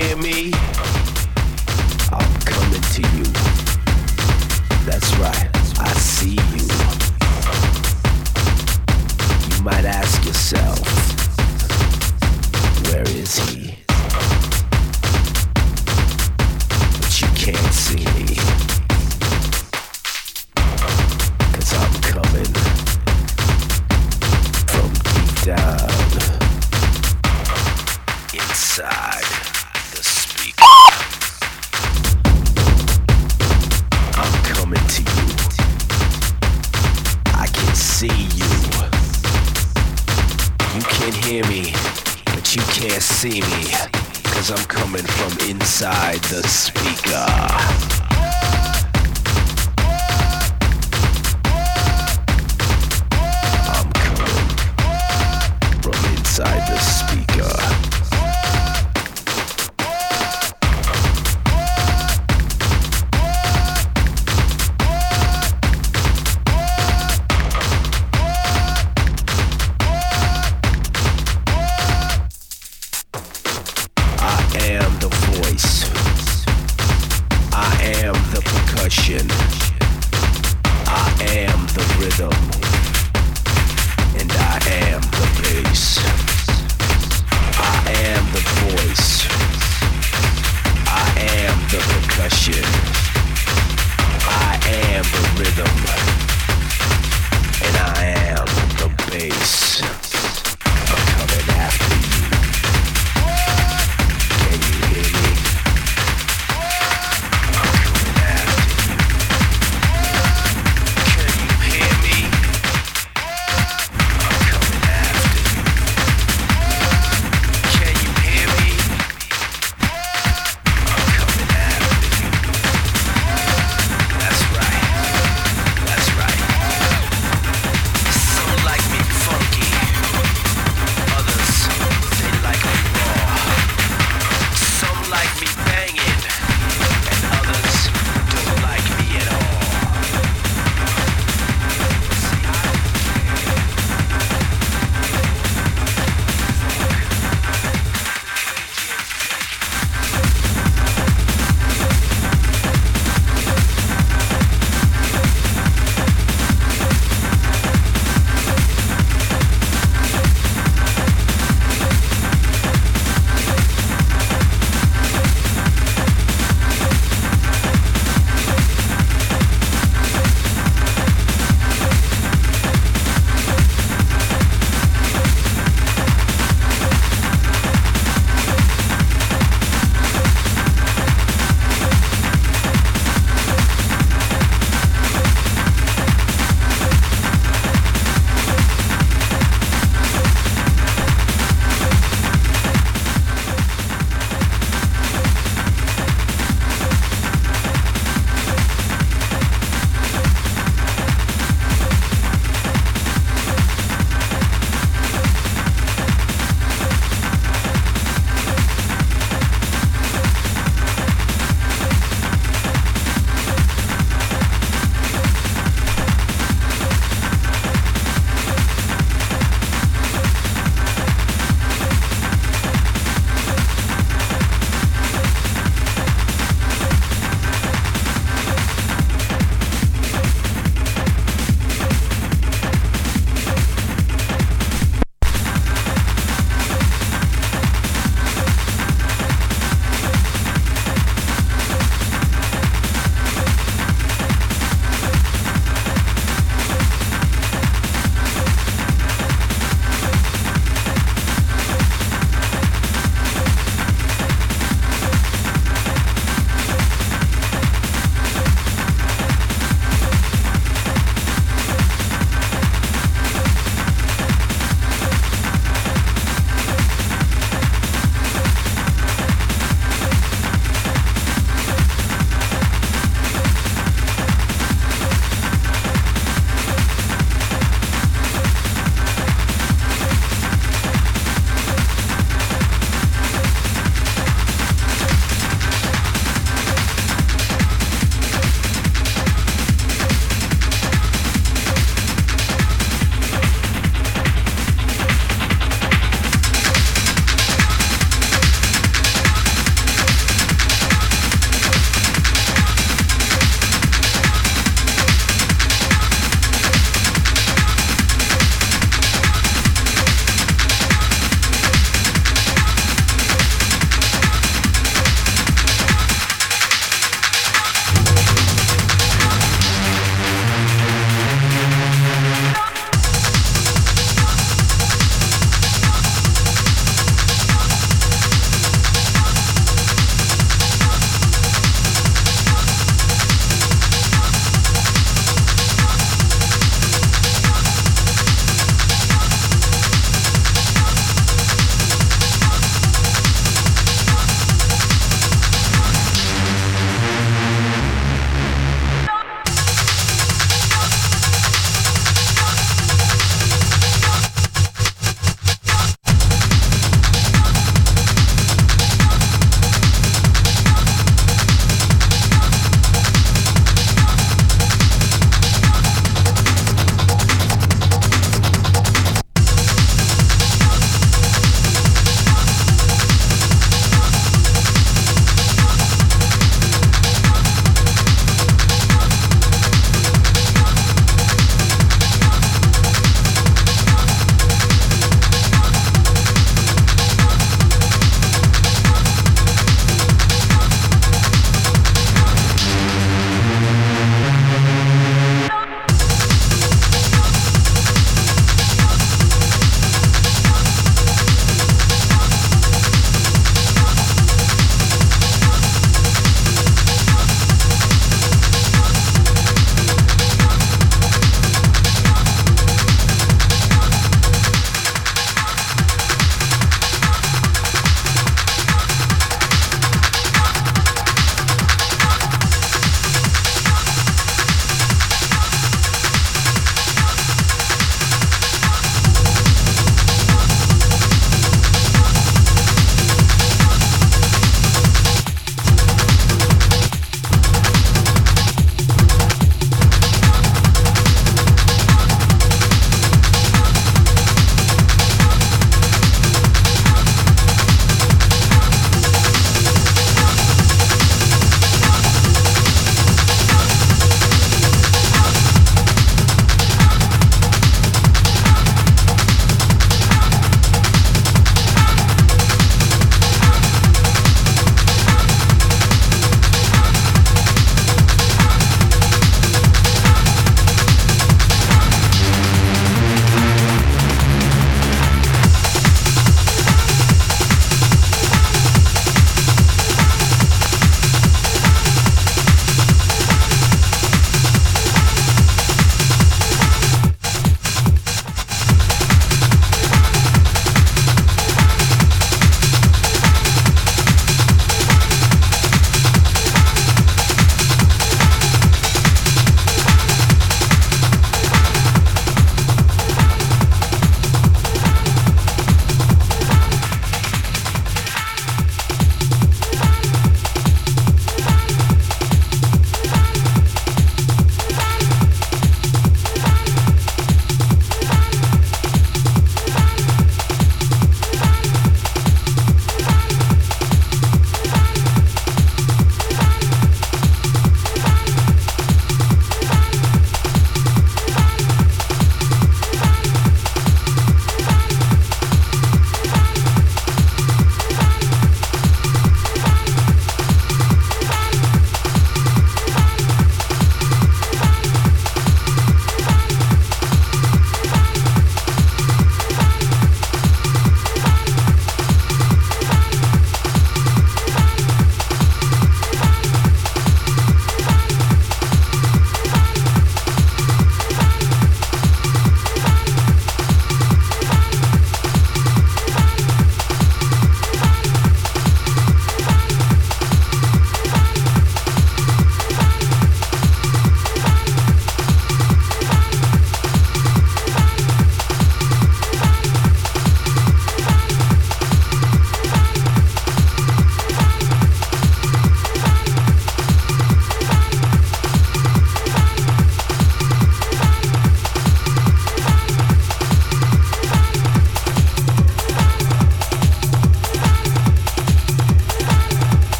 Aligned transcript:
hear 0.00 0.16
me? 0.16 0.89